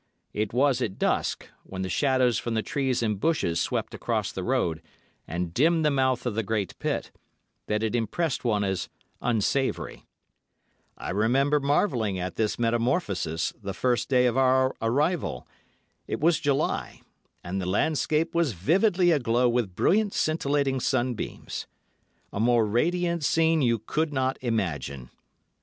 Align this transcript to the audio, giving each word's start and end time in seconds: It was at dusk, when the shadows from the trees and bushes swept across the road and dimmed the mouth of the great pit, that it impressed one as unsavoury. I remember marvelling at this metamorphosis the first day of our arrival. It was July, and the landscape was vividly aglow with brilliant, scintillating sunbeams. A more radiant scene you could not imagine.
It 0.33 0.51
was 0.51 0.81
at 0.81 0.97
dusk, 0.97 1.47
when 1.61 1.83
the 1.83 1.87
shadows 1.87 2.39
from 2.39 2.55
the 2.55 2.63
trees 2.63 3.03
and 3.03 3.19
bushes 3.19 3.61
swept 3.61 3.93
across 3.93 4.31
the 4.31 4.41
road 4.43 4.81
and 5.27 5.53
dimmed 5.53 5.85
the 5.85 5.91
mouth 5.91 6.25
of 6.25 6.33
the 6.33 6.41
great 6.41 6.73
pit, 6.79 7.11
that 7.67 7.83
it 7.83 7.93
impressed 7.95 8.43
one 8.43 8.63
as 8.63 8.89
unsavoury. 9.21 10.07
I 10.97 11.11
remember 11.11 11.59
marvelling 11.59 12.17
at 12.17 12.33
this 12.33 12.57
metamorphosis 12.57 13.53
the 13.61 13.75
first 13.75 14.09
day 14.09 14.25
of 14.25 14.37
our 14.37 14.75
arrival. 14.81 15.47
It 16.07 16.19
was 16.19 16.39
July, 16.39 17.01
and 17.43 17.61
the 17.61 17.67
landscape 17.67 18.33
was 18.33 18.53
vividly 18.53 19.11
aglow 19.11 19.47
with 19.47 19.75
brilliant, 19.75 20.15
scintillating 20.15 20.79
sunbeams. 20.79 21.67
A 22.33 22.39
more 22.39 22.65
radiant 22.65 23.23
scene 23.23 23.61
you 23.61 23.77
could 23.77 24.11
not 24.11 24.39
imagine. 24.41 25.11